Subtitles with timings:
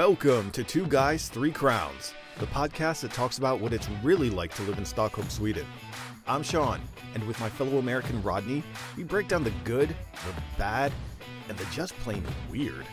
[0.00, 4.54] Welcome to Two Guys, Three Crowns, the podcast that talks about what it's really like
[4.54, 5.66] to live in Stockholm, Sweden.
[6.26, 6.80] I'm Sean,
[7.12, 8.62] and with my fellow American Rodney,
[8.96, 10.90] we break down the good, the bad,
[11.50, 12.86] and the just plain weird.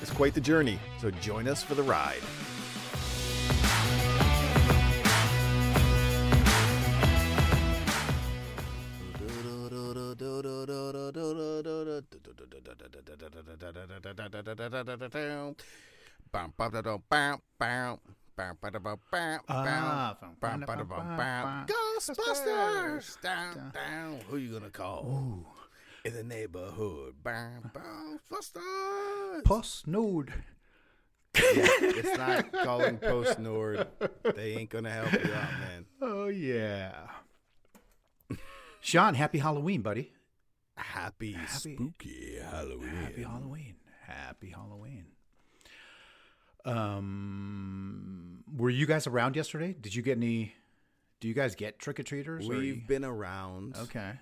[0.00, 2.22] It's quite the journey, so join us for the ride.
[21.66, 23.20] Ghostbusters!
[23.20, 24.20] Down, down.
[24.28, 25.44] Who you gonna call?
[26.04, 27.14] In the neighborhood.
[27.24, 29.44] Ghostbusters!
[29.44, 30.32] Post Nord.
[31.34, 33.86] Yeah, it's not calling Post Nord.
[34.34, 35.86] They ain't gonna help you out, man.
[36.00, 36.92] Oh yeah.
[38.80, 40.12] Sean, happy Halloween, buddy.
[40.76, 42.88] Happy, Happy- spooky Halloween.
[42.88, 43.76] Happy Halloween.
[44.06, 45.06] Happy Halloween.
[46.64, 49.74] Um, were you guys around yesterday?
[49.80, 50.54] Did you get any?
[51.20, 52.46] Do you guys get trick or treaters?
[52.48, 54.12] We've been around okay.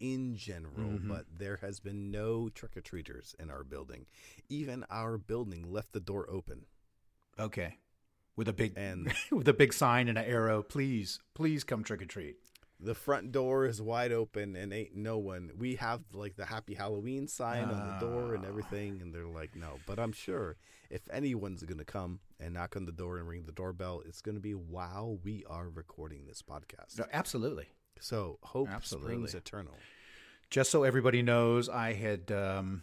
[0.00, 1.08] in general, Mm-hmm.
[1.08, 4.06] but there has been no trick or treaters in our building.
[4.48, 6.62] Even our building left the door open.
[7.38, 7.76] Okay.
[8.34, 10.62] With a big And- with a big sign and an arrow.
[10.62, 12.36] Please, please come trick or treat.
[12.84, 15.52] The front door is wide open and ain't no one.
[15.56, 19.54] We have like the happy Halloween sign on the door and everything, and they're like,
[19.54, 19.78] no.
[19.86, 20.56] But I'm sure
[20.90, 24.40] if anyone's gonna come and knock on the door and ring the doorbell, it's gonna
[24.40, 26.98] be while we are recording this podcast.
[26.98, 27.68] No, absolutely.
[28.00, 29.10] So hope Absolutely.
[29.10, 29.74] springs eternal.
[30.50, 32.82] Just so everybody knows, I had um,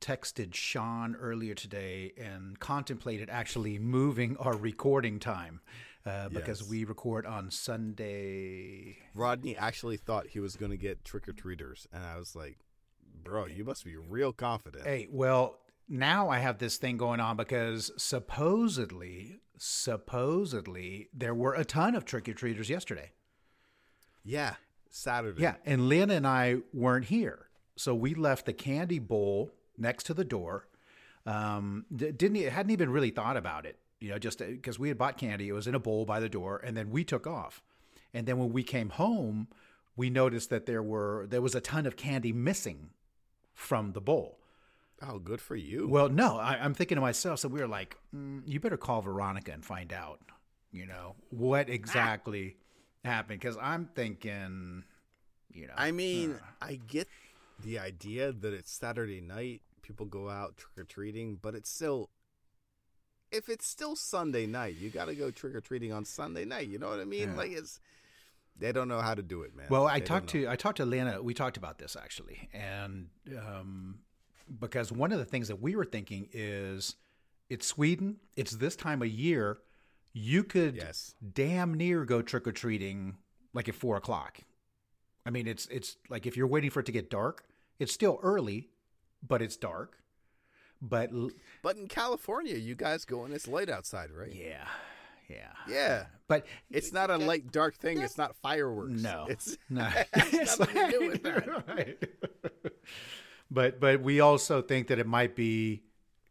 [0.00, 5.60] texted Sean earlier today and contemplated actually moving our recording time
[6.06, 6.70] uh, because Yes.
[6.70, 8.96] we record on Sunday.
[9.14, 12.58] Rodney actually thought he was gonna get trick or treaters, and I was like,
[13.22, 14.84] bro, you must be real confident.
[14.86, 21.64] Hey, well, now I have this thing going on because supposedly, supposedly, there were a
[21.64, 23.12] ton of trick or treaters yesterday.
[24.22, 24.54] Yeah,
[24.90, 25.42] Saturday.
[25.42, 30.14] Yeah, and Lynn and I weren't here, so we left the candy bowl next to
[30.14, 30.66] the door.
[31.26, 34.98] Um, didn't hadn't even really thought about it, you know, just uh, because we had
[34.98, 35.48] bought candy.
[35.48, 37.62] It was in a bowl by the door, and then we took off.
[38.12, 39.48] And then when we came home,
[39.96, 42.90] we noticed that there were there was a ton of candy missing
[43.54, 44.38] from the bowl.
[45.02, 45.88] Oh, good for you.
[45.88, 47.40] Well, no, I, I'm thinking to myself.
[47.40, 50.20] So we were like, mm, you better call Veronica and find out,
[50.72, 51.72] you know, what ah.
[51.72, 52.56] exactly
[53.04, 53.40] happened.
[53.40, 54.84] Because I'm thinking,
[55.52, 56.64] you know, I mean, uh.
[56.66, 57.08] I get
[57.62, 62.10] the idea that it's Saturday night, people go out trick or treating, but it's still
[63.30, 66.68] if it's still Sunday night, you got to go trick or treating on Sunday night.
[66.68, 67.30] You know what I mean?
[67.30, 67.36] Yeah.
[67.36, 67.80] Like it's
[68.58, 69.66] they don't know how to do it, man.
[69.70, 71.22] Well, I They talked to I talked to Lana.
[71.22, 73.08] We talked about this actually, and
[73.38, 74.00] um,
[74.58, 76.96] because one of the things that we were thinking is,
[77.48, 78.16] it's Sweden.
[78.36, 79.58] It's this time of year.
[80.12, 81.14] You could Yes.
[81.32, 83.16] damn near go trick or treating
[83.54, 84.40] like at four o'clock.
[85.24, 87.44] I mean, it's it's like if you're waiting for it to get dark,
[87.78, 88.70] it's still early,
[89.26, 89.98] but it's dark.
[90.82, 91.10] But
[91.62, 94.32] But in California, you guys go and it's light outside, right?
[94.34, 94.66] yeah,
[95.28, 96.04] yeah, Yeah.
[96.26, 98.00] But It's not a light dark thing.
[98.00, 99.00] It's not fireworks.
[99.02, 99.88] No, It's no.
[100.14, 101.64] it's nothing to do with that.
[101.68, 102.08] Right.
[103.50, 105.82] but but we also think that it might be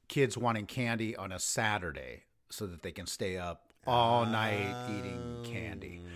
[0.08, 5.44] kids wanting candy on a Saturday so that they can stay up all night eating
[5.44, 6.02] candy.
[6.04, 6.10] Ah.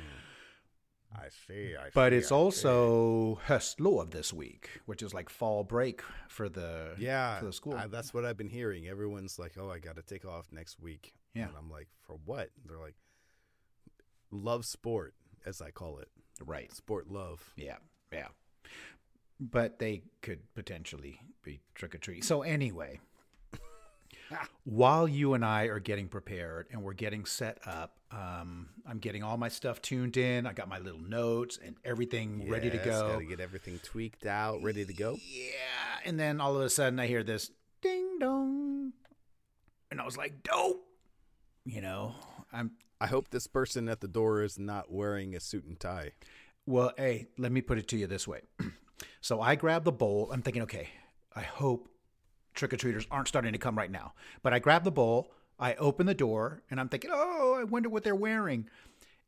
[1.15, 1.75] I see.
[1.75, 2.35] I But see, it's I see.
[2.35, 7.75] also Höstlov this week, which is like fall break for the Yeah, for the school.
[7.75, 8.87] I- that's what I've been hearing.
[8.87, 11.47] Everyone's like, "Oh, I got to take off next week." Yeah.
[11.47, 12.95] and I'm like, "For what?" They're like,
[14.31, 15.13] "Love sport,"
[15.45, 16.09] as I call it.
[16.45, 16.71] right.
[16.73, 17.53] Sport love.
[17.55, 17.77] Yeah,
[18.11, 18.27] yeah.
[19.39, 22.23] But they could potentially be trick or treat.
[22.23, 22.99] So anyway,
[24.63, 29.23] while you and I are getting prepared and we're getting set up, um, I'm getting
[29.23, 30.45] all my stuff tuned in.
[30.45, 33.09] I got my little notes and everything ready to go.
[33.13, 35.17] Got to get everything tweaked out, ready to go.
[35.27, 37.51] Yeah, and then all of a sudden I hear this
[37.81, 38.93] ding dong,
[39.91, 40.85] and I was like, dope.
[41.65, 42.15] You know,
[42.51, 42.71] I'm
[43.03, 46.11] I hope this person at the door is not wearing a suit and tie.
[46.65, 48.41] Well, hey, let me put it to you this way.
[49.21, 50.29] so I grab the bowl.
[50.31, 50.87] I'm thinking, okay,
[51.35, 51.89] I hope
[52.53, 54.13] trick or treaters aren't starting to come right now.
[54.41, 57.89] But I grab the bowl, I open the door, and I'm thinking, oh, I wonder
[57.89, 58.69] what they're wearing.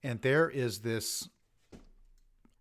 [0.03, 1.27] And there is this,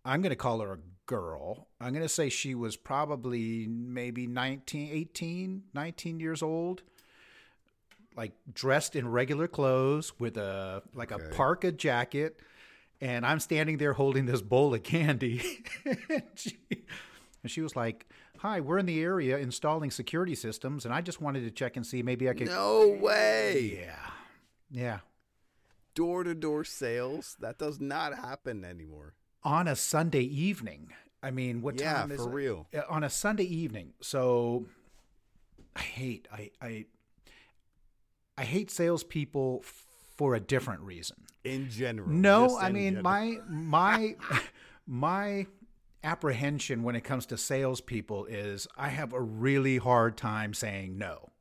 [0.03, 1.67] I'm going to call her a girl.
[1.79, 6.83] I'm going to say she was probably maybe 19, 18, 19 years old.
[8.15, 12.39] Like dressed in regular clothes with a like a parka jacket,
[13.01, 15.65] and I'm standing there holding this bowl of candy.
[15.85, 16.57] and, she,
[17.45, 18.07] And she was like,
[18.39, 21.85] "Hi, we're in the area installing security systems, and I just wanted to check and
[21.85, 23.79] see maybe I could." No way.
[23.85, 24.09] Yeah,
[24.71, 24.99] yeah.
[25.93, 27.37] Door to door sales.
[27.39, 29.13] That does not happen anymore.
[29.43, 30.91] On a Sunday evening.
[31.21, 32.33] I mean, what Yeah, time is for it?
[32.33, 32.67] real.
[32.75, 33.93] Uh, On a Sunday evening.
[34.01, 34.65] So,
[35.75, 36.85] I hate I I
[38.39, 39.85] I hate salespeople f-
[40.17, 41.17] for a different reason.
[41.43, 42.09] In general.
[42.09, 43.03] No, I mean general.
[43.03, 44.15] my my
[44.87, 45.45] my
[46.05, 51.31] apprehension when it comes to salespeople is I have a really hard time saying no.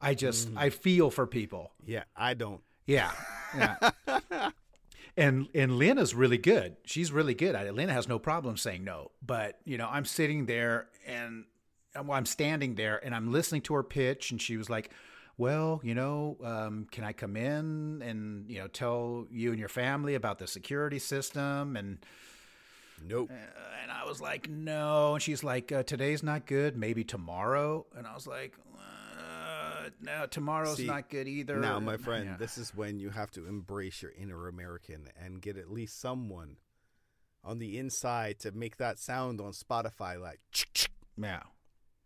[0.00, 0.58] I just Mm.
[0.58, 1.72] I feel for people.
[1.86, 2.60] Yeah, I don't.
[2.86, 3.12] Yeah,
[3.56, 3.90] yeah.
[5.16, 6.76] and and Lena's really good.
[6.84, 7.74] She's really good at it.
[7.74, 9.12] Lena has no problem saying no.
[9.24, 11.44] But you know, I'm sitting there and
[11.94, 14.90] well, I'm standing there and I'm listening to her pitch, and she was like,
[15.36, 19.68] "Well, you know, um, can I come in and you know tell you and your
[19.68, 21.98] family about the security system?" And
[23.06, 23.30] Nope.
[23.82, 26.76] and I was like, "No." And she's like, uh, "Today's not good.
[26.76, 28.54] Maybe tomorrow." And I was like.
[29.14, 31.56] Uh, no, tomorrow's See, not good either.
[31.56, 32.36] Now, my friend, Yeah.
[32.36, 36.56] this is when you have to embrace your inner American and get at least someone
[37.42, 40.38] on the inside to make that sound on Spotify, like
[41.16, 41.40] yeah,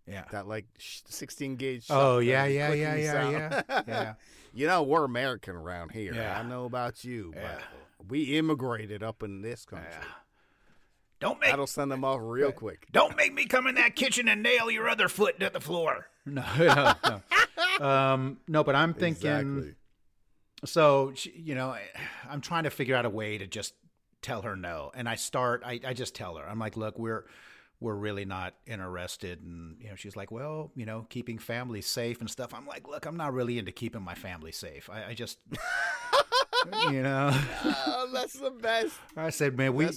[0.06, 0.25] yeah.
[0.31, 1.87] that, like sh- 16 gauge.
[1.90, 3.31] Oh, yeah, yeah, yeah, yeah,
[3.69, 4.14] yeah, yeah.
[4.54, 6.14] you know, we're American around here.
[6.14, 6.38] Yeah.
[6.38, 7.60] I know about you, but
[8.08, 9.90] we immigrated up in this country.
[11.20, 11.28] Yeah.
[11.28, 12.86] Don't make That'll send them off real quick.
[12.92, 16.08] don't make me come in that kitchen and nail your other foot to the floor.
[16.28, 16.92] No, no,
[17.80, 17.86] no.
[17.86, 19.30] um, no, but I'm thinking.
[19.30, 19.74] Exactly.
[20.64, 21.82] So you know, I-
[22.28, 23.74] I'm trying to figure out a way to just
[24.22, 25.62] tell her no, and I start.
[25.64, 26.44] I, I just tell her.
[26.48, 27.26] I'm like, look, we're
[27.78, 32.19] we're really not interested, and you know, she's like, well, you know, keeping family safe
[32.20, 32.52] and stuff.
[32.52, 34.90] I'm like, look, I'm not really into keeping my family safe.
[34.90, 35.38] I, I just,
[36.91, 37.31] you know.
[37.64, 38.94] Oh, that's the best.
[39.17, 39.88] I said, man, we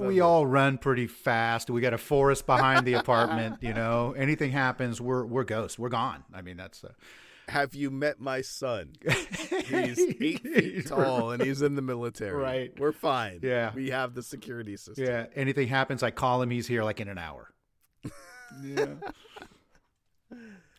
[0.00, 1.70] we all run pretty fast.
[1.70, 3.58] We got a forest behind the apartment.
[3.60, 5.78] You know, anything happens, we're we're ghosts.
[5.78, 6.24] We're gone.
[6.34, 6.92] I mean, that's uh,
[7.48, 8.92] Have you met my son?
[9.06, 12.36] He's eight feet tall and he's in the military.
[12.36, 12.72] Right.
[12.78, 13.40] We're fine.
[13.42, 13.72] Yeah.
[13.74, 15.04] We have the security system.
[15.04, 15.26] yeah.
[15.36, 16.50] Anything happens, I call him.
[16.50, 17.52] He's here like in an hour.
[18.64, 18.86] yeah.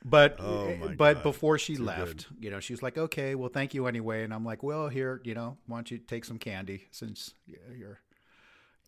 [0.03, 1.23] But Oh, eh, but God.
[1.23, 2.43] before she Too left, good.
[2.43, 5.21] you know, she was like, "Okay, well, thank you anyway." And I'm like, "Well, here,
[5.23, 7.59] you know, why don't you take some candy since you're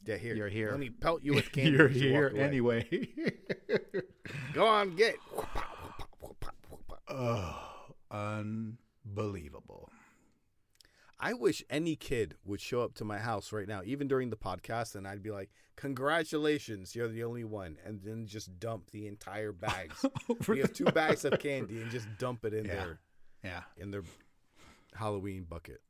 [0.06, 0.36] Yeah, here.
[0.36, 0.71] You're here.
[0.71, 1.71] Let me pelt you with candy.
[1.71, 2.88] you're here anyway."
[4.54, 5.15] Go on, get.
[7.10, 7.71] oh,
[8.10, 9.89] unbelievable.
[11.30, 14.36] I wish any kid would show up to my house right now, even during the
[14.36, 19.08] podcast, and I'd be like, "Congratulations, you're the only one," and then just dump the
[19.08, 20.06] entire bags.
[20.48, 22.74] we have two bags of candy and just dump it in Yeah.
[22.75, 23.00] there
[23.44, 23.64] Yeah.
[23.78, 24.04] in their
[24.94, 25.81] Halloween bucket.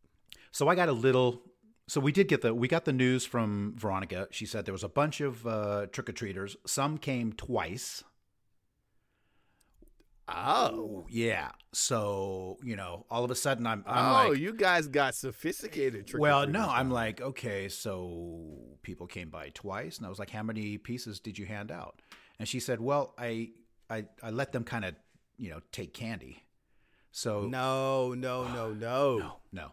[0.52, 1.42] So I got a little.
[1.88, 4.28] So we did get the we got the news from Veronica.
[4.32, 6.56] She said there was a bunch of uh, trick or treaters.
[6.66, 8.04] Some came twice.
[10.28, 11.52] Oh, Yeah.
[11.74, 16.12] So you know, all of a sudden I'm I'm oh, like, you guys got sophisticated.
[16.14, 20.44] well, no, I'm like, okay, so people came by twice, and I was like, how
[20.44, 22.02] many pieces did you hand out?
[22.40, 23.50] And she said, well, I
[23.90, 24.96] I I let them kind of
[25.38, 26.44] you know take candy.
[27.12, 29.72] So no, no, no, no, no, no.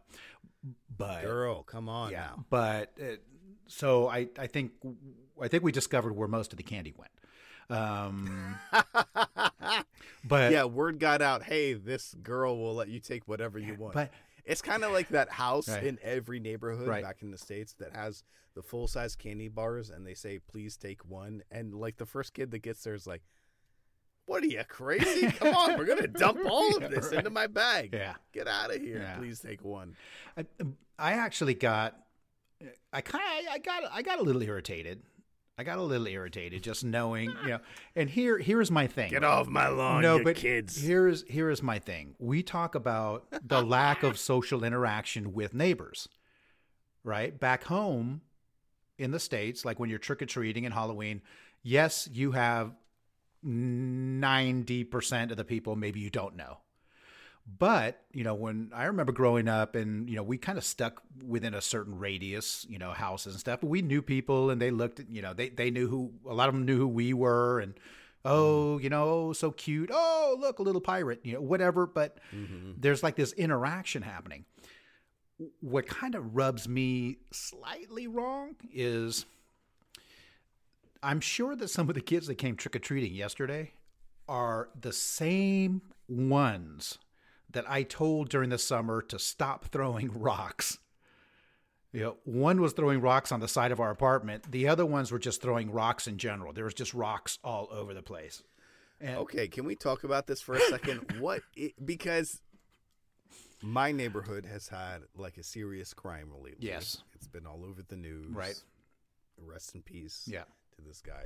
[0.96, 2.44] But girl, come on yeah, now.
[2.50, 3.16] but uh,
[3.66, 4.72] so I I think
[5.40, 7.10] I think we discovered where most of the candy went.
[7.70, 8.56] Um,
[10.24, 11.42] but yeah, word got out.
[11.42, 13.94] Hey, this girl will let you take whatever you want.
[13.94, 14.10] but
[14.44, 15.84] it's kind of like that house Right.
[15.84, 17.02] in every neighborhood Right.
[17.02, 18.22] back in the states that has
[18.54, 22.34] the full size candy bars, and they say, "Please take one." And like the first
[22.34, 23.22] kid that gets there is like,
[24.26, 25.30] "What are you crazy?
[25.32, 27.18] Come on, we're gonna dump all of this right.
[27.18, 27.90] into my bag.
[27.92, 28.98] yeah, Get out of here.
[28.98, 29.16] Yeah.
[29.18, 29.94] Please take one."
[30.36, 30.46] I,
[30.98, 31.96] I actually got
[32.92, 35.02] I kind of I got I got a little irritated.
[35.60, 37.58] I got a little irritated just knowing, you know.
[37.94, 39.10] And here here's my thing.
[39.10, 40.80] Get off my lawn, no, you but kids.
[40.80, 42.14] here's here is my thing.
[42.18, 46.08] We talk about the lack of social interaction with neighbors,
[47.04, 47.38] right?
[47.38, 48.22] Back home
[48.96, 51.20] in the states, like when you're trick or treating and Halloween,
[51.62, 52.72] yes, you have
[53.42, 56.56] ninety percent of the people maybe you don't know.
[57.58, 61.02] But, you know, when I remember growing up and, you know, we kind of stuck
[61.26, 64.70] within a certain radius, you know, houses and stuff, but we knew people and they
[64.70, 67.12] looked, at, you know, they, they knew who, a lot of them knew who we
[67.12, 67.74] were and,
[68.24, 69.90] oh, you know, oh, so cute.
[69.92, 71.86] Oh, look, a little pirate, you know, whatever.
[71.86, 72.74] But Mhm.
[72.78, 74.44] there's like this interaction happening.
[75.60, 79.24] What kind of rubs me slightly wrong is
[81.02, 83.72] I'm sure that some of the kids that came trick or treating yesterday
[84.28, 86.98] are the same ones
[87.52, 90.78] that I told during the summer to stop throwing rocks
[91.92, 94.50] You know, one was throwing rocks on the side of our apartment.
[94.50, 96.52] The other ones were just throwing rocks in general.
[96.52, 98.42] There was just rocks all over the place.
[99.00, 101.16] And Okay, can we talk about this for a second?
[101.20, 102.42] what it, because
[103.62, 106.66] my neighborhood has had like a serious crime lately.
[106.68, 107.02] Yes.
[107.14, 108.30] it's been all over the news.
[108.30, 108.62] Right.
[109.42, 110.24] Rest in peace.
[110.30, 110.44] yeah,
[110.76, 111.24] to this guy,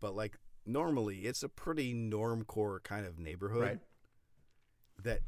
[0.00, 3.62] but like normally it's a pretty normcore kind of neighborhood.
[3.62, 3.78] Right.
[5.04, 5.20] That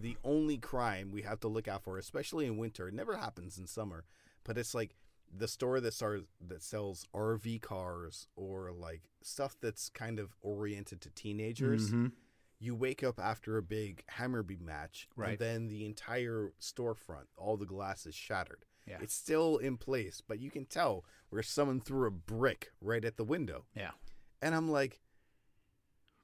[0.00, 3.58] the only crime we have to look out for, especially in winter, it never happens
[3.58, 4.04] in summer,
[4.44, 4.96] but it's like
[5.32, 11.00] the store that stars that sells RV cars or like stuff that's kind of oriented
[11.02, 11.90] to teenagers.
[11.90, 12.12] Mhm.
[12.58, 15.30] You wake up after a big Hammarby match, Right.
[15.30, 18.64] and then the entire storefront, all the glass is shattered.
[18.86, 18.98] Yeah.
[19.00, 23.16] It's still in place, but you can tell where someone threw a brick right at
[23.16, 23.66] the window.
[23.74, 23.92] yeah,
[24.42, 25.00] And I'm like,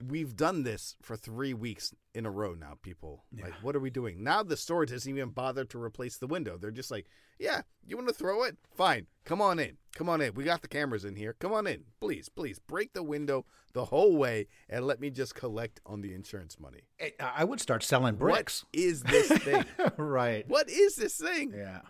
[0.05, 3.25] we've done this for three weeks in a row now, people.
[3.43, 4.23] Like, what are we doing?
[4.23, 6.59] Now the store doesn't even bother to replace the window.
[6.59, 7.07] They're just like,
[7.39, 8.57] yeah, you want to throw it?
[8.75, 9.07] Fine.
[9.25, 9.77] Come on in.
[9.95, 10.35] Come on in.
[10.35, 11.35] We got the cameras in here.
[11.39, 11.85] Come on in.
[12.01, 16.13] Please, please break the window the whole way and let me just collect on the
[16.15, 16.83] insurance money.
[17.01, 18.65] I- I would start selling bricks.
[18.71, 19.65] What is this thing?
[19.97, 20.47] right.
[20.49, 21.53] what is this thing?
[21.57, 21.81] Yeah.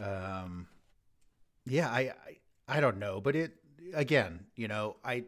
[0.00, 0.68] Um.
[1.66, 2.12] Yeah, I,
[2.68, 3.52] I I don't know, but it
[3.94, 5.24] again, you know, I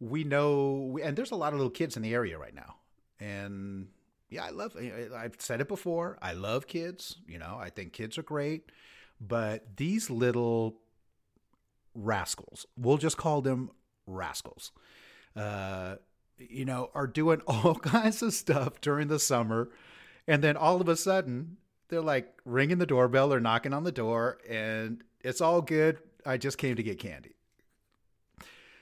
[0.00, 2.76] we know, and there's a lot of little kids in the area right now,
[3.20, 3.88] and
[4.30, 4.76] yeah, I love.
[5.14, 6.18] I've said it before.
[6.20, 7.16] I love kids.
[7.26, 8.70] You know, I think kids are great,
[9.20, 10.80] but these little
[11.94, 13.70] rascals, we'll just call them
[14.06, 14.72] rascals.
[15.36, 15.96] Uh,
[16.38, 19.70] you know, are doing all kinds of stuff during the summer,
[20.26, 21.56] and then all of a sudden
[21.88, 25.98] they're like ringing the doorbell or knocking on the door, and it's all good.
[26.26, 27.33] I just came to get candy.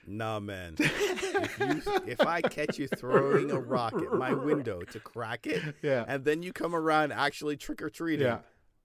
[0.06, 0.74] Nah, man.
[0.78, 5.62] if, you, if I catch you throwing a rock at my window to crack it,
[5.82, 6.04] Yeah.
[6.08, 8.38] and then you come around actually trick or treating Yeah.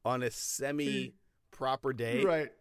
[0.06, 1.14] on a semi
[1.52, 2.52] proper day, Right.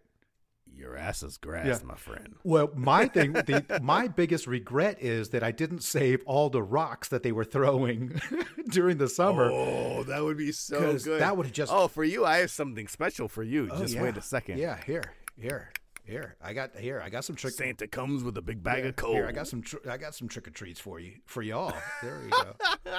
[0.75, 1.79] your ass is grass, Yeah.
[1.87, 2.35] my friend.
[2.45, 7.09] Well, my thing, the, my biggest regret is that I didn't save all the rocks
[7.09, 8.19] that they were throwing
[8.71, 9.51] during the summer.
[9.53, 11.21] Oh, that would be so good.
[11.21, 13.69] that would've just- Oh, for you, I have something special for you.
[13.71, 14.03] Oh, just yeah.
[14.03, 14.59] wait a second.
[14.59, 15.05] Yeah, here,
[15.39, 15.71] here,
[16.07, 16.37] here.
[16.43, 17.01] I got here.
[17.05, 17.55] I got some trick.
[17.55, 19.13] Santa comes with a big bag Yeah, of coal.
[19.15, 19.63] Here, I got some.
[19.63, 21.75] Tr- I got some trick or treats for you, for y'all.
[22.03, 22.55] There you go.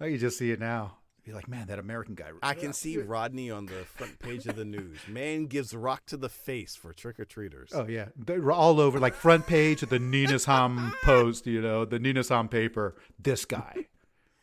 [0.00, 0.98] I can just see it now.
[1.24, 2.30] Be like, man, that American guy.
[2.40, 4.98] I can see Rodney on the front page of the news.
[5.08, 7.70] Man gives rock to the face for trick or treaters.
[7.74, 11.46] Oh yeah, they're all over, like front page of the Nynäshamn Post.
[11.48, 12.94] You know, the Nynäshamn paper.
[13.18, 13.86] This guy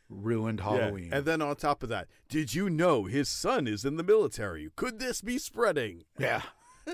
[0.09, 0.65] ruined Yeah.
[0.65, 1.13] Halloween.
[1.13, 4.69] And then on top of that, did you know his son is in the military?
[4.75, 6.03] Could this be spreading?
[6.19, 6.41] Yeah,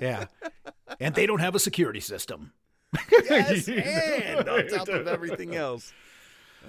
[0.01, 0.25] yeah.
[0.99, 2.53] and they don't have a security system.
[3.29, 5.93] Yes, and on top of everything else.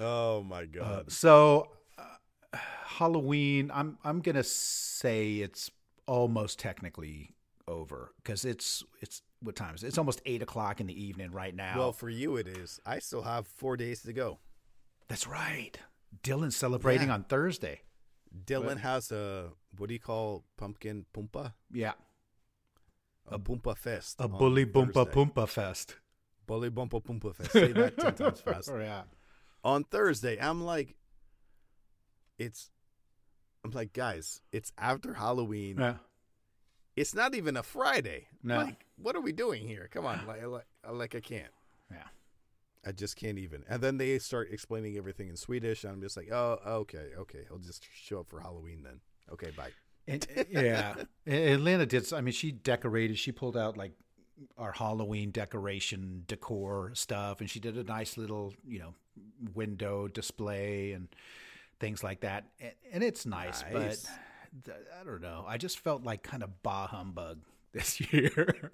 [0.01, 1.11] Oh my god.
[1.11, 3.71] So, uh, Halloween.
[3.73, 5.71] I'm I'm gonna say it's
[6.07, 7.31] almost technically
[7.67, 9.89] over because it's it's what time is it?
[9.89, 11.79] It's almost eight o'clock in the evening right now.
[11.79, 12.79] well, for you it is.
[12.85, 14.39] I still have 4 days to go.
[15.09, 15.79] that's right.
[16.23, 17.15] Dylan's celebrating Yeah.
[17.15, 17.81] on Thursday.
[18.45, 21.55] Dylan has a what do you call pumpkin pumpa?
[21.73, 21.93] Yeah,
[23.31, 24.17] A, pumpa fest.
[24.19, 25.97] a bully boompa poompa fest.
[26.47, 27.53] Bully bumpa pumpa fest.
[27.53, 28.71] Say that 10 times fast.
[28.73, 29.03] Oh, yeah.
[29.63, 30.97] on Thursday, I'm like,
[32.39, 32.71] it's,
[33.65, 35.79] I'm like, guys, it's after Halloween.
[35.79, 35.95] Yeah.
[36.97, 38.27] It's not even a Friday.
[38.43, 38.59] No.
[38.59, 39.89] Like, what are we doing here?
[39.93, 41.53] Come on, like, like, like I can't.
[41.91, 42.09] Yeah.
[42.85, 43.65] I just can't even.
[43.69, 47.45] And then they start explaining everything in Swedish, and I'm just like, oh, okay, okay,
[47.51, 49.01] I'll just show up for Halloween then.
[49.33, 49.71] Okay, bye.
[50.09, 50.95] And, yeah,
[51.27, 52.13] And Atlanta did.
[52.13, 53.19] I mean, she decorated.
[53.19, 53.93] She pulled out like
[54.59, 58.95] our Halloween decoration decor stuff, and she did a nice little, you know,
[59.55, 61.09] window display and
[61.79, 62.45] things like that.
[62.61, 63.73] And, and it's nice, Nice.
[63.73, 65.45] but th- I don't know.
[65.47, 67.39] I just felt like kind of bah humbug
[67.73, 68.71] this year.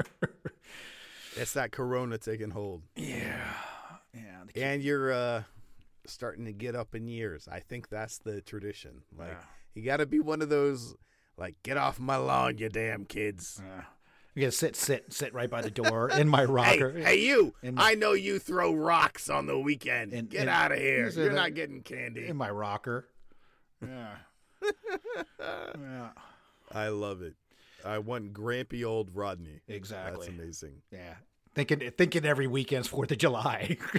[1.37, 3.53] It's that Corona taking hold, yeah,
[4.15, 4.43] yeah.
[4.55, 5.43] and you're uh,
[6.07, 7.47] starting to get up in years.
[7.51, 9.03] I think that's the tradition.
[9.19, 9.37] Like, Yeah.
[9.75, 10.95] you got to be one of those,
[11.39, 13.61] like, get off my lawn, you damn kids.
[13.65, 13.83] yeah.
[14.35, 16.93] You gotta sit, sit, sit right by the door in my rocker.
[16.93, 17.55] hey, you!
[17.63, 20.13] In- I know you throw rocks on the weekend.
[20.13, 21.09] In- Get in- out of here!
[21.09, 22.27] You're not getting candy.
[22.27, 23.09] in my rocker.
[23.83, 24.17] Yeah.
[25.41, 26.09] yeah.
[26.73, 27.35] I love it.
[27.85, 29.61] I want grampy old Rodney.
[29.69, 30.27] Exactly.
[30.27, 30.83] That's amazing.
[30.91, 31.15] Yeah.
[31.55, 33.79] Thinking thinking every weekend's Fourth of July.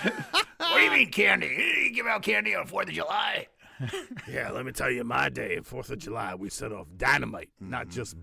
[0.00, 1.46] what do you mean candy?
[1.84, 3.46] You give out candy on Fourth of July.
[4.30, 7.82] Yeah, let me tell you, my day, Fourth of July, we set off dynamite, not
[7.82, 7.90] mm-hmm.
[7.90, 8.16] just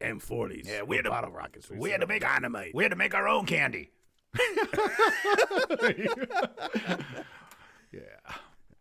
[0.00, 0.66] M40s.
[0.66, 1.70] Yeah, we had to- bottle rockets.
[1.70, 2.74] we set had to make- dynamite.
[2.74, 3.90] We had to make our own candy.
[7.92, 8.00] yeah.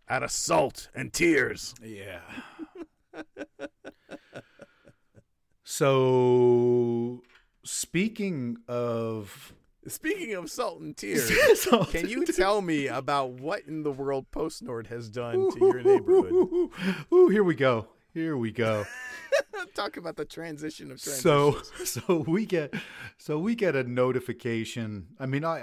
[0.10, 1.74] out of salt and tears.
[1.81, 2.19] Yeah.
[5.69, 7.24] So,
[7.65, 9.53] speaking of
[9.88, 14.29] Speaking of salt and tears, Salt can you tell me about what in the world
[14.32, 16.32] Post Nord has done to your neighborhood?
[16.32, 16.72] Ooh,
[17.13, 17.88] ooh, here we go.
[18.13, 18.86] Here we go.
[19.75, 21.22] Talk about the transition of transitions.
[21.22, 22.74] so so we get
[23.17, 25.08] so we get a notification.
[25.20, 25.60] I mean, I,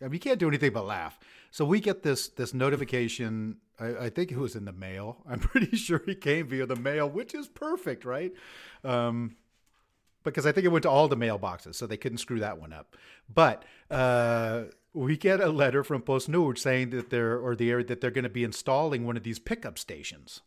[0.00, 1.18] I mean, you can't do anything but laugh.
[1.50, 3.56] So we get this this notification.
[3.80, 5.18] I, I think it was in the mail.
[5.28, 8.32] I'm pretty sure it came via the mail, which is perfect, right?
[8.84, 9.36] Um,
[10.22, 12.72] because I think it went to all the mailboxes, so they couldn't screw that one
[12.72, 12.96] up.
[13.32, 14.64] But uh,
[14.94, 18.10] we get a letter from Post Nord saying that they're or the area that they're
[18.10, 20.40] going to be installing one of these pickup stations.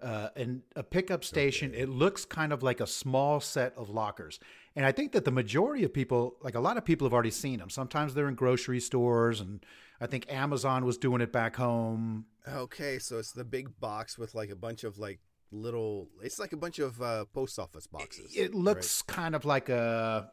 [0.00, 4.38] Uh, and a pickup station, it looks kind of like a small set of lockers.
[4.74, 7.30] And I think that the majority of people, like a lot of people, have already
[7.30, 7.70] seen them.
[7.70, 9.64] Sometimes they're in grocery stores, and
[9.98, 12.26] I think Amazon was doing it back home.
[12.46, 16.08] Okay, so it's the big box with like a bunch of like little.
[16.22, 18.34] It's like a bunch of uh, post office boxes.
[18.36, 20.30] It looks kind of like a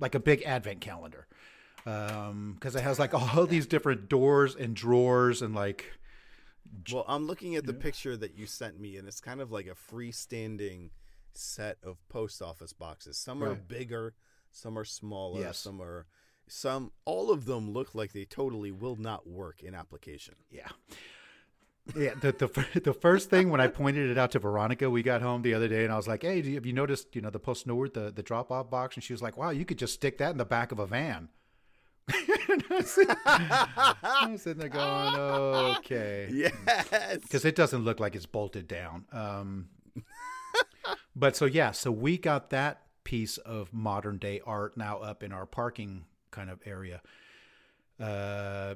[0.00, 1.26] like a big advent calendar
[1.84, 5.92] because it has like all these different doors and drawers and like?
[6.90, 9.66] Well, I'm looking at the picture that you sent me, and it's kind of like
[9.66, 10.90] a freestanding
[11.34, 13.18] set of post office boxes.
[13.18, 14.14] Some are bigger,
[14.50, 15.58] some are smaller, Yes.
[15.58, 16.06] some are
[16.48, 16.90] some.
[17.04, 20.34] All of them look like they totally will not work in application.
[20.50, 20.68] Yeah.
[21.94, 25.20] Yeah, the, the the first thing when I pointed it out to Veronica, we got
[25.20, 27.20] home the other day, and I was like, "Hey, do you, have you noticed, you
[27.20, 29.66] know, the post Nord, the the drop off box?" And she was like, "Wow, you
[29.66, 31.28] could just stick that in the back of a van."
[32.70, 33.16] I'm sitting-
[34.38, 35.14] sitting there going,
[35.76, 37.18] "Okay," Yes.
[37.20, 39.04] because it doesn't look like it's bolted down.
[39.12, 39.68] Um,
[41.16, 45.32] but so yeah, so we got that piece of modern day art now up in
[45.32, 47.02] our parking kind of area.
[48.00, 48.74] Uh,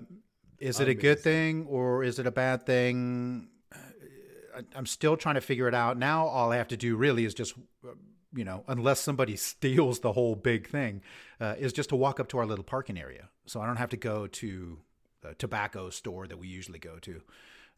[0.59, 3.49] is it a good thing or is it a bad thing?
[4.55, 5.97] I- I'm still trying to figure it out.
[5.99, 7.55] Now all I have to do really is just,
[7.87, 7.93] uh,
[8.35, 11.03] you know, unless somebody steals the whole big thing,
[11.41, 13.29] uh, is just to walk up to our little parking area.
[13.47, 14.79] So I don't have to go to
[15.21, 17.23] the tobacco store that we usually go to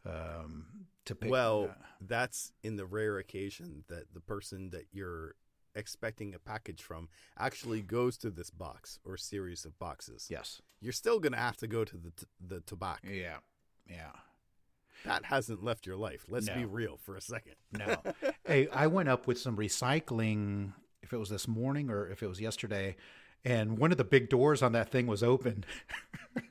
[0.05, 0.65] um,
[1.05, 1.29] to pick.
[1.29, 1.73] Well, uh,
[2.07, 5.35] that's in the rare occasion that the person that you're
[5.75, 7.07] expecting a package from
[7.39, 10.27] actually goes to this box or series of boxes.
[10.29, 10.61] yes.
[10.79, 13.07] You're still going to have to go to the t- the tobacco.
[13.09, 13.37] Yeah.
[13.89, 14.11] Yeah.
[15.05, 16.25] That hasn't left your life.
[16.27, 17.55] Let's be real for a second.
[17.71, 17.97] No.
[18.45, 22.27] hey, I went up with some recycling, if it was this morning or if it
[22.27, 22.95] was yesterday,
[23.45, 25.63] and one of the big doors on that thing was open.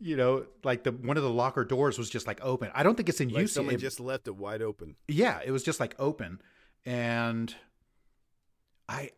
[0.00, 2.70] you know, like the one of the locker doors was just like open.
[2.74, 3.52] I don't think it's in Like use.
[3.52, 4.96] someone It- just left it wide open.
[5.08, 6.40] yeah, it was just like open,
[6.86, 7.54] and
[8.88, 9.10] I,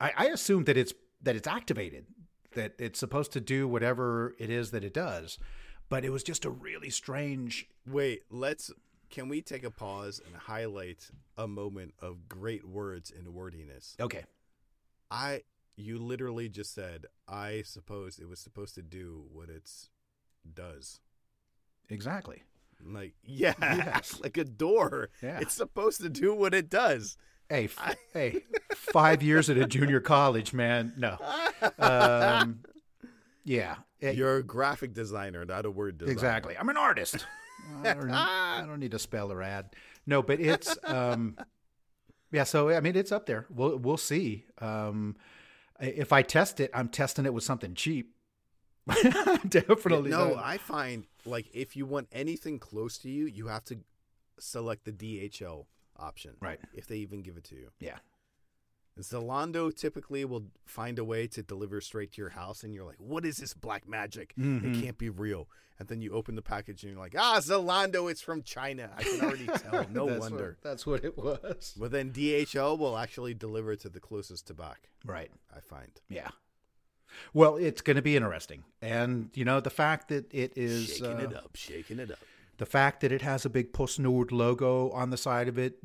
[0.00, 2.06] I, I assume that it's that it's activated,
[2.54, 5.38] that it's supposed to do whatever it is that it does,
[5.88, 7.68] but it was just a really strange.
[7.86, 8.70] Wait, let's.
[9.10, 13.96] Can we take a pause and highlight a moment of great words and wordiness?
[14.00, 14.24] Okay,
[15.10, 15.42] I,
[15.76, 19.88] you literally just said, I suppose it was supposed to do what it's
[20.52, 21.00] does.
[21.88, 22.42] exactly.
[22.86, 24.20] Like, yeah, Yes.
[24.22, 25.10] like a door.
[25.22, 25.38] Yeah.
[25.40, 27.16] It's supposed to do what it does.
[27.48, 28.42] Hey, f- hey,
[28.74, 30.92] five years at a junior college, man.
[30.96, 31.18] No,
[31.78, 32.60] um,
[33.44, 36.12] yeah, eh, You're a graphic designer, not a word designer.
[36.12, 36.56] exactly.
[36.58, 37.26] I'm an artist.
[37.84, 39.74] I don't, I don't need to spell or add.
[40.06, 41.36] No, but it's um,
[42.32, 42.44] yeah.
[42.44, 43.46] So I mean, it's up there.
[43.50, 44.46] We'll we'll see.
[44.58, 45.16] Um,
[45.80, 48.13] if I test it, I'm testing it with something cheap.
[49.48, 50.10] Definitely.
[50.10, 50.44] No, not.
[50.44, 53.78] I find like if you want anything close to you, you have to
[54.38, 55.66] select the DHL
[55.98, 56.32] option.
[56.40, 56.60] Right.
[56.74, 57.70] If they even give it to you.
[57.80, 57.98] yeah.
[59.00, 63.00] Zalando typically will find a way to deliver straight to your house, and you're like,
[63.00, 64.34] "What is this black magic?
[64.36, 64.62] Mhm.
[64.78, 65.48] It can't be real."
[65.80, 68.92] And then you open the package, and you're like, "Ah, Zalando, it's from China.
[68.96, 69.88] I can already tell.
[69.90, 71.74] No That's wonder." What, that's what it was.
[71.76, 74.86] But then DHL will actually deliver to the closest tobacco.
[75.04, 75.32] Right.
[75.52, 75.90] I find.
[76.08, 76.28] Yeah.
[77.32, 81.06] Well, it's going to be interesting, and you know the fact that it is shaking
[81.06, 82.18] uh, it up, shaking it up.
[82.58, 85.78] the fact that it has a big Post Nord logo on the side of it.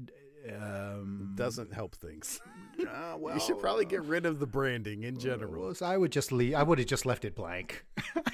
[0.49, 2.39] Um, Doesn't help things.
[2.87, 5.63] uh, well, you should probably get rid of the branding in general.
[5.63, 6.55] well, I would just leave.
[6.55, 7.85] I would have just left it blank.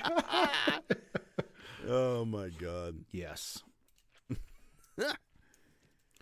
[1.88, 2.96] oh my god.
[3.12, 3.62] yes.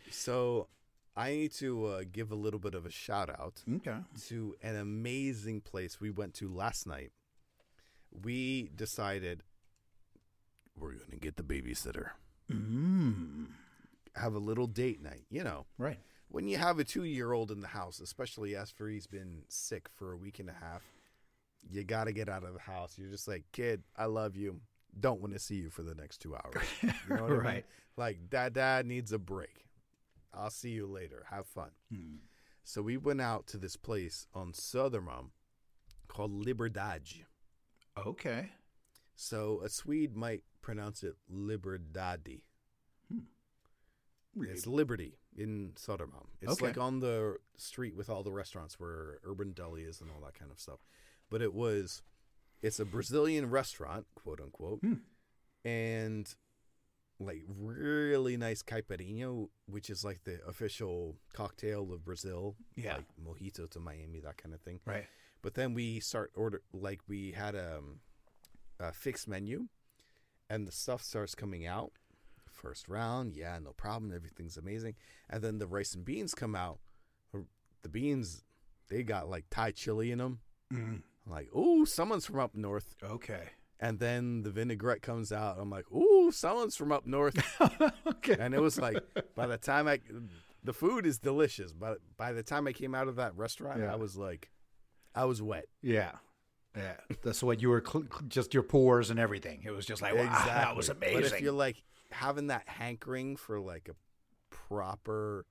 [0.09, 0.67] So
[1.15, 3.97] I need to uh, give a little bit of a shout out Okay.
[4.27, 7.11] to an amazing place we went to last night.
[8.11, 9.43] We decided
[10.77, 12.11] we're going to get the babysitter,
[12.51, 13.47] Mm.
[14.15, 15.25] have a little date night.
[15.29, 15.99] You know, Right.
[16.29, 19.87] when you have a two year old in the house, especially after he's been sick
[19.89, 20.83] for a week and a half,
[21.69, 22.97] you got to get out of the house.
[22.97, 24.59] You're just like, kid, I love you.
[24.99, 26.63] Don't want to see you for the next two hours.
[26.81, 27.39] You know what I mean?
[27.43, 27.65] Right.
[27.95, 29.65] Like, dad, dad needs a break.
[30.33, 31.25] I'll see you later.
[31.29, 31.71] Have fun.
[31.93, 32.17] Mm-hmm.
[32.63, 35.31] So we went out to this place on Södermalm
[36.07, 37.25] called Liberdade.
[37.97, 38.51] Okay.
[39.15, 42.41] So a Swede might pronounce it Liberdadi.
[43.11, 44.43] Hmm.
[44.43, 46.27] It's Liberty in Södermalm.
[46.41, 46.67] It's Okay.
[46.67, 50.33] like on the street with all the restaurants where Urban Deli is and all that
[50.33, 50.79] kind of stuff.
[51.29, 52.01] But it was,
[52.61, 54.93] it's a Brazilian restaurant, quote unquote, hmm.
[55.65, 56.33] and
[57.19, 62.55] like really nice caipirinha, which is like the official cocktail of Brazil.
[62.75, 62.97] Yeah.
[62.97, 64.79] Like mojito to Miami, that kind of thing.
[64.85, 65.05] Right.
[65.41, 67.81] But then we start order like we had a,
[68.79, 69.67] a fixed menu,
[70.49, 71.91] and the stuff starts coming out.
[72.49, 74.95] First round, yeah, no problem, everything's amazing.
[75.29, 76.79] And then the rice and beans come out.
[77.81, 78.45] The beans,
[78.87, 80.39] they got like Thai chili in them.
[80.73, 81.01] Mm.
[81.27, 82.95] Like, oh, someone's from up north.
[83.03, 83.49] Okay.
[83.79, 85.57] And then the vinaigrette comes out.
[85.59, 87.35] I'm like, ooh, someone's from up north.
[88.07, 88.37] okay.
[88.39, 88.97] and it was like,
[89.35, 89.99] by the time I,
[90.63, 91.73] the food is delicious.
[91.73, 93.91] But by the time I came out of that restaurant, Yeah.
[93.91, 94.49] I was like,
[95.13, 95.65] I was wet.
[95.81, 96.11] Yeah.
[96.77, 96.95] Yeah.
[97.23, 99.63] That's what you were cl- just your pores and everything.
[99.65, 101.21] It was just like, wow, that was amazing.
[101.21, 103.95] But if you're like having that hankering for like a
[104.49, 105.45] proper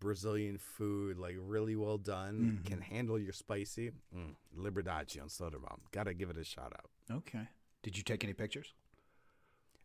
[0.00, 2.64] Brazilian food, like really well done, Mm-hmm.
[2.64, 5.80] can handle your spicy, mm, Liberdade on Södermalm.
[5.92, 6.90] Gotta give it a shout out.
[7.18, 7.48] okay.
[7.82, 8.74] Did you take any pictures?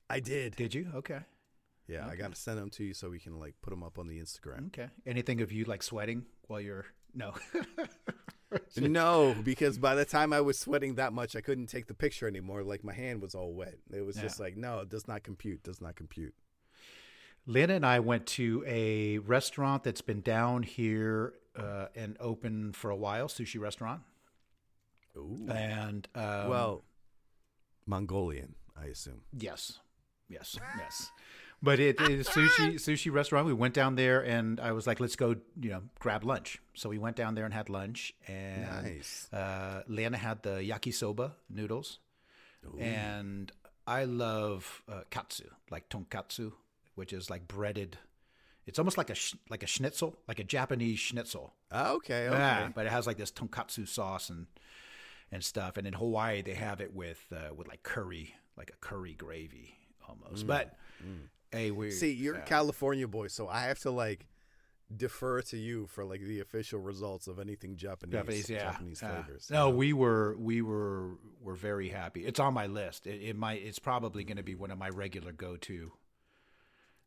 [0.09, 0.55] I did.
[0.55, 0.87] Did you?
[0.95, 1.19] Okay.
[1.87, 4.07] Yeah, I gotta send them to you so we can like put them up on
[4.07, 4.67] the Instagram.
[4.67, 4.89] Okay.
[5.05, 7.33] Anything of you like sweating while you're no.
[8.77, 12.27] no, because by the time I was sweating that much, I couldn't take the picture
[12.27, 12.63] anymore.
[12.63, 13.75] Like my hand was all wet.
[13.93, 15.63] It was just like, no, it does not compute.
[15.63, 16.33] Does not compute.
[17.45, 22.89] Lynn and I went to a restaurant that's been down here uh, and open for
[22.91, 24.01] a while, sushi restaurant.
[25.17, 25.47] Ooh.
[25.49, 26.83] And um, well,
[27.85, 29.21] Mongolian, I assume.
[29.37, 29.79] Yes,
[30.29, 31.11] yes, yes.
[31.63, 33.45] But it is sushi sushi restaurant.
[33.45, 36.89] We went down there, and I was like, "Let's go, you know, grab lunch." So
[36.89, 38.13] we went down there and had lunch.
[38.27, 39.31] And Nice.
[39.33, 41.99] uh, Lena had the yakisoba noodles,
[42.79, 43.51] and
[43.85, 46.53] I love uh, katsu, like tonkatsu,
[46.95, 47.97] which is like breaded.
[48.65, 51.53] It's almost like a sh- like a schnitzel, like a Japanese schnitzel.
[51.71, 52.37] Ah, Okay, okay.
[52.37, 54.47] Yeah, but it has like this tonkatsu sauce and
[55.31, 55.77] and stuff.
[55.77, 59.75] And in Hawaii, they have it with uh, with like curry, like a curry gravy
[60.07, 60.45] almost.
[60.45, 60.75] But
[61.51, 64.27] hey, we See, you're a California boy, so I have to like
[64.95, 69.23] defer to you for like the official results of anything Japanese, Japanese, yeah, Japanese yeah.
[69.23, 69.49] flavors.
[69.49, 72.25] No, we were we were were very happy.
[72.25, 73.07] It's on my list.
[73.07, 73.61] It, it might.
[73.63, 75.91] It's probably going to be one of my regular go to.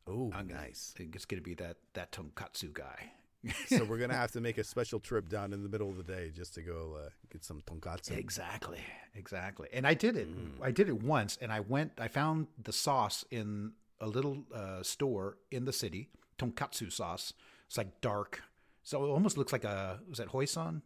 [0.07, 0.93] Oh, nice.
[0.97, 3.11] It's going to be that that tonkatsu guy.
[3.67, 6.03] so we're gonna have to make a special trip down in the middle of the
[6.03, 8.17] day just to go uh, get some tonkatsu.
[8.17, 8.79] Exactly,
[9.13, 9.67] exactly.
[9.71, 10.27] And I did it.
[10.61, 11.91] I did it once, and I went.
[11.99, 16.09] I found the sauce in a little uh, store in the city.
[16.37, 17.33] Tonkatsu sauce.
[17.67, 18.41] It's like dark,
[18.83, 20.81] so it almost looks like a was that hoisin,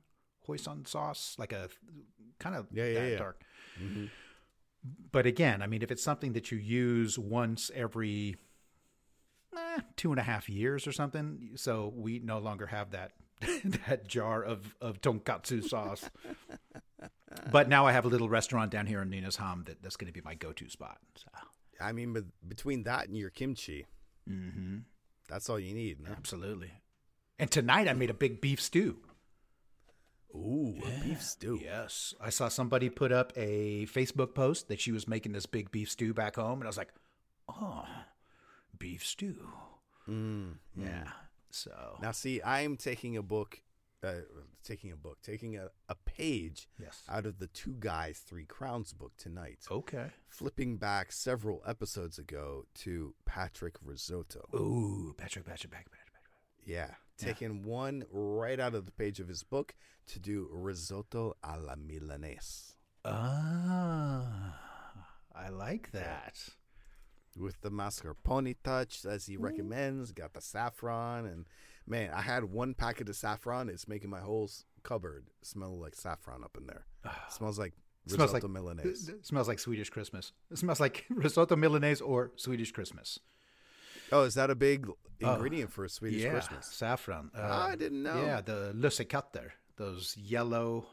[0.48, 1.70] hoisin sauce, like a
[2.40, 3.18] kind of Yeah, yeah, that yeah.
[3.18, 3.42] dark.
[5.12, 8.38] But again, I mean, if it's something that you use once every
[9.78, 13.12] eh, two and a half years or something, so we no longer have that
[13.88, 16.10] that jar of of tonkatsu sauce.
[17.52, 20.14] but now I have a little restaurant down here in Nynäshamn that, that's going to
[20.14, 20.98] be my go-to spot.
[21.16, 21.28] So,
[21.80, 23.86] I mean, but between that and your kimchi,
[25.28, 26.00] that's all you need.
[26.10, 26.72] Absolutely.
[27.38, 28.98] And tonight I made a big beef stew.
[30.36, 31.60] Ooh, a beef stew.
[31.64, 35.72] Yes, I saw somebody put up a Facebook post that she was making this big
[35.72, 36.94] beef stew back home, and I was like,
[37.48, 37.86] "Oh,
[38.80, 39.48] beef stew."
[40.08, 40.56] Mm.
[40.76, 41.10] Yeah.
[41.52, 43.62] So Now, see, I'm taking a book,
[44.04, 44.22] uh,
[44.64, 47.04] taking a book, taking a, a page yes.
[47.10, 49.60] out of the Two Guys, Three Crowns book tonight.
[49.70, 50.08] Okay.
[50.28, 54.48] Flipping back several episodes ago to Patrick Risotto.
[54.56, 56.66] Ooh, Patrick, Patrick, Patrick, Patrick, Patrick.
[56.66, 59.74] Yeah, taking one right out of the page of his book
[60.08, 64.56] to do risotto alla milanese Ah,
[65.36, 66.50] I like that.
[67.38, 70.12] With the mascarpone touch as he recommends.
[70.12, 71.46] Got the saffron, and
[71.88, 73.70] man, I had one packet of saffron.
[73.70, 74.50] It's making my whole
[74.84, 76.86] cupboard smell like saffron up in there.
[77.30, 77.74] smells like
[78.08, 79.12] smells risotto like milanese.
[79.22, 80.32] Smells like Swedish Christmas.
[80.52, 83.20] It smells like risotto Milanese or Swedish Christmas.
[84.12, 84.88] Oh, is that a big
[85.20, 86.66] ingredient for a Swedish yeah, Christmas?
[86.66, 87.32] saffron.
[87.38, 88.24] Uh, I didn't know.
[88.24, 90.88] Yeah, the lussekatter, those yellow,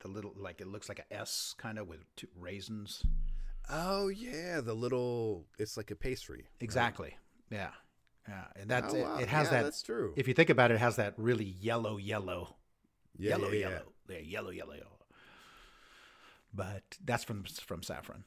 [0.00, 3.02] the little like it looks like a S kind of with two raisins.
[3.68, 5.46] Oh yeah, the little.
[5.58, 6.46] It's like a pastry.
[6.60, 7.16] Exactly.
[7.50, 7.70] Yeah.
[8.28, 9.18] Yeah, and that's Oh, it, wow.
[9.18, 9.62] it has Yeah, that.
[9.64, 10.14] that's true.
[10.16, 12.56] If you think about it, it has that really yellow, yellow,
[13.18, 14.98] Yeah, yellow, yeah, yellow, yeah, yellow, yellow, yellow.
[16.54, 18.24] But that's from from saffron.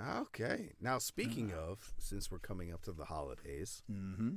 [0.00, 0.72] Okay.
[0.80, 4.36] Now, speaking of, since we're coming up to the holidays, Mm-hmm.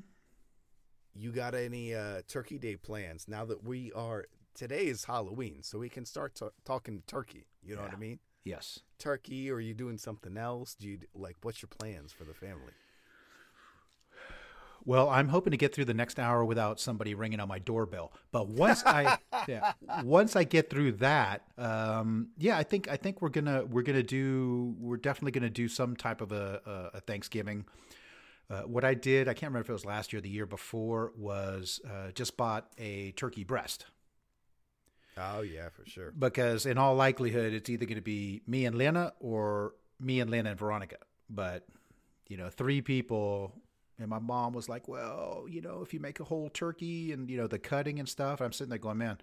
[1.15, 4.25] you got any uh, Turkey Day plans now that we are?
[4.53, 7.47] Today is Halloween, so we can start ta- talking turkey.
[7.63, 8.19] You know what I mean?
[8.45, 8.79] Yes.
[8.99, 10.75] Turkey, or are you doing something else?
[10.75, 12.71] Do you like what's your plans for the family?
[14.87, 18.13] Well, I'm hoping to get through the next hour without somebody ringing on my doorbell.
[18.31, 23.19] But once I, yeah, once I get through that, um, yeah, I think I think
[23.19, 26.61] we're gonna we're gonna do we're definitely gonna do some type of a,
[26.93, 27.65] a, a Thanksgiving.
[28.47, 30.45] Uh, what I did, I can't remember if it was last year or the year
[30.45, 33.87] before, was uh, just bought a turkey breast
[35.17, 36.11] Oh yeah, for sure.
[36.17, 40.29] because in all likelihood, it's either going to be me and Lena or me and
[40.29, 40.97] Lena and Veronica.
[41.29, 41.65] But
[42.27, 43.53] you know, three people.
[43.97, 47.29] And my mom was like, "Well, you know, if you make a whole turkey and
[47.29, 49.19] you know the cutting and stuff," I'm sitting there going, "Man,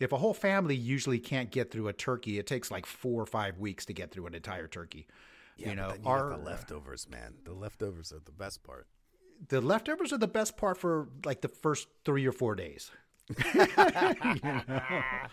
[0.00, 3.26] if a whole family usually can't get through a turkey, it takes like four or
[3.26, 5.06] five weeks to get through an entire turkey."
[5.56, 7.34] Yeah, you know, you our the leftovers, man.
[7.44, 8.88] The leftovers are the best part.
[9.48, 12.90] the leftovers are the best part for like the first three or four days.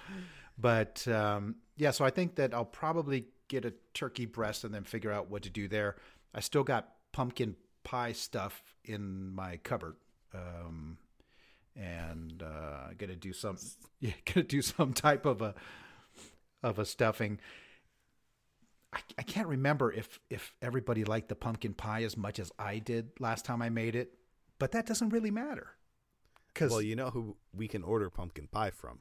[0.61, 4.83] But um, yeah, so I think that I'll probably get a turkey breast and then
[4.83, 5.95] figure out what to do there.
[6.33, 9.95] I still got pumpkin pie stuff in my cupboard,
[10.33, 10.97] um,
[11.75, 13.57] and uh, gonna do some
[13.99, 15.55] yeah, gonna do some type of a
[16.61, 17.39] of a stuffing.
[18.91, 22.79] I, I can't remember if if everybody liked the pumpkin pie as much as I
[22.79, 24.13] did last time I made it,
[24.59, 25.71] but that doesn't really matter.
[26.59, 28.99] Because Well, you know who we can order pumpkin pie from?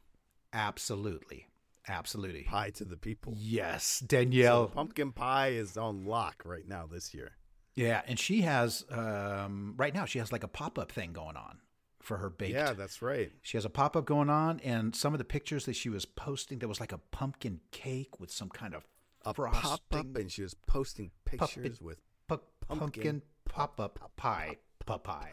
[0.53, 1.47] absolutely,
[1.89, 3.35] absolutely, Pie to the people.
[3.37, 4.67] yes, So Danielle.
[4.69, 7.33] pumpkin pie is on lock right now this year.
[7.75, 11.37] yeah, and she has um, right now she has like a pop up thing going
[11.37, 11.59] on
[12.01, 12.55] for her baked.
[12.55, 13.31] Yeah, that's right.
[13.43, 16.05] She has a pop up going on, and some of the pictures that she was
[16.07, 18.85] posting, there was like a pumpkin cake with some kind of
[19.25, 24.57] A pop up, and she was posting pictures with pu- pumpkin pumpkin pop up pie
[24.87, 25.33] pie.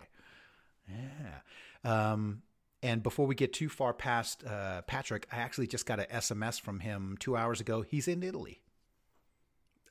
[0.89, 2.11] Yeah.
[2.11, 2.41] Um,
[2.83, 6.59] and before we get too far past uh, Patrick, I actually just got an SMS
[6.61, 7.81] from him two hours ago.
[7.81, 8.61] He's in Italy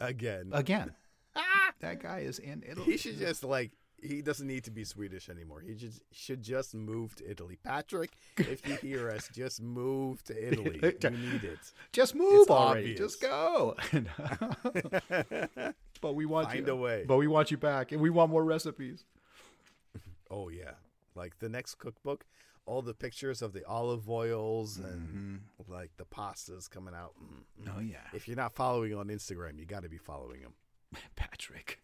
[0.00, 0.50] again.
[0.52, 0.92] again.
[1.80, 2.92] that guy is in Italy.
[2.92, 5.61] he should just like he doesn't need to be Swedish anymore.
[5.66, 7.59] He just should just move to Italy.
[7.64, 10.78] Patrick, if you hear us, just move to Italy.
[10.83, 11.59] You need it.
[11.92, 12.92] just move It's already.
[12.92, 12.98] obvious.
[12.98, 13.74] Just go.
[16.00, 16.72] but we want Find you.
[16.72, 17.04] a way.
[17.07, 19.04] But we want you back, and we want more recipes.
[20.30, 20.72] Oh yeah,
[21.14, 22.24] like the next cookbook,
[22.66, 27.12] all the pictures of the olive oils and like the pastas coming out.
[27.22, 27.72] Mm, mm.
[27.77, 30.55] Oh yeah, If you're not following on Instagram, you got to be following him.
[31.16, 31.81] Patrick,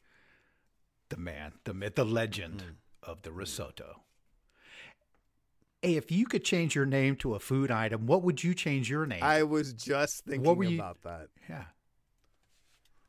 [1.11, 3.09] the man, the myth, the legend Mm.
[3.11, 4.03] of the risotto.
[5.83, 8.91] Hey, if you could change your name to a food item, what would you change
[8.91, 9.23] your name?
[9.23, 11.29] I was just were thinking you- about that.
[11.49, 11.65] yeah.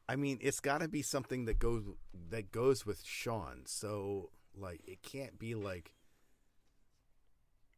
[0.08, 1.84] I mean, it's got to be something that goes
[2.30, 3.62] that goes with Sean.
[3.66, 5.94] So like, it can't be like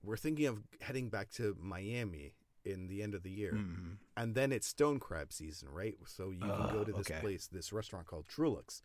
[0.03, 2.33] we're thinking of heading back to Miami
[2.65, 3.97] in the end of the year, Mhm.
[4.15, 5.97] and then it's stone crab season, right?
[6.05, 7.19] So you can go to this okay.
[7.19, 8.83] place, this restaurant called Truluck's,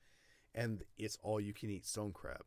[0.55, 2.45] and it's all you can eat stone crab.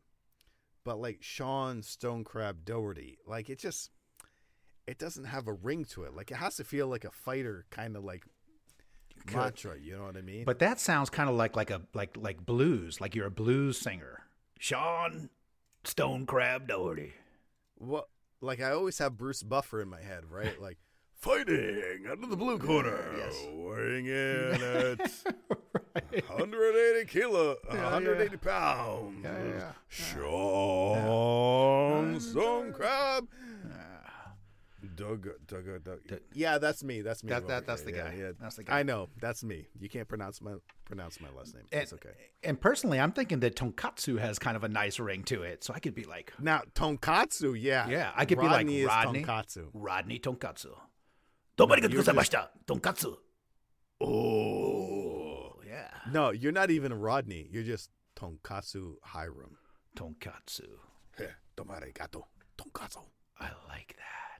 [0.83, 3.91] But like Sean Stone Crab Doherty, like it just
[4.87, 6.13] it doesn't have a ring to it.
[6.15, 8.25] Like it has to feel like a fighter kind of like
[9.31, 9.77] mantra.
[9.79, 10.43] You know what I mean?
[10.43, 13.77] But that sounds kind of like like a like like blues, like you're a blues
[13.77, 14.23] singer.
[14.59, 15.29] Sean
[15.83, 17.13] Stone Crab Doherty.
[17.77, 18.09] What?
[18.41, 20.59] Like I always have Bruce Buffer in my head, right?
[20.59, 20.77] Like
[21.13, 22.97] fighting out of the blue corner,
[23.53, 24.99] weighing in at
[26.27, 29.19] 180 kilo, 180 pounds.
[29.23, 31.39] Yeah, yeah, Sean
[32.19, 33.27] Stone Crab.
[35.01, 35.15] Uh,
[35.83, 36.01] Doug.
[36.33, 37.01] Yeah, that's me.
[37.01, 37.29] That's me.
[37.29, 38.15] That- that- that's the Yeah, guy.
[38.17, 38.79] Yeah, That's the guy.
[38.79, 39.09] I know.
[39.19, 39.67] That's me.
[39.79, 40.53] You can't pronounce my
[40.85, 41.63] pronounce my last name.
[41.71, 42.09] And, It's okay.
[42.43, 45.73] and personally, I'm thinking that tonkatsu has kind of a nice ring to it, so
[45.73, 49.23] I could be like Now tonkatsu, yeah, Yeah, I could Rodney be like Rodney.
[49.23, 49.69] tonkatsu.
[49.73, 50.77] Rodney Tonkatsu.
[51.57, 51.67] You're
[52.03, 52.47] gozaimashita.
[52.65, 53.17] Tonkatsu.
[53.99, 55.89] Oh, yeah.
[56.11, 57.47] No, you're not even Rodney.
[57.51, 59.57] You're just tonkatsu Hiram.
[59.95, 60.67] Tonkatsu.
[61.57, 62.25] Tomare gato,
[62.57, 63.03] tonkatsu.
[63.39, 64.30] I like that.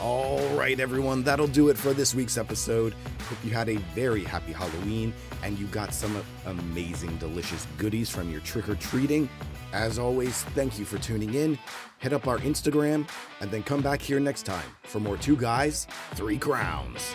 [0.00, 2.94] All right, everyone, that'll do it for this week's episode.
[3.28, 8.30] Hope you had a very happy Halloween and you got some amazing, delicious goodies from
[8.30, 9.28] your trick or treating.
[9.72, 11.58] As always, thank you for tuning in.
[11.98, 13.08] Hit up our Instagram
[13.40, 17.14] and then come back here next time for more Two Guys, Three Crowns.